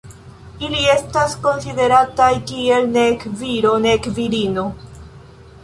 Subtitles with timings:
[0.67, 4.65] Ili estas konsiderataj kiel nek viro nek virino.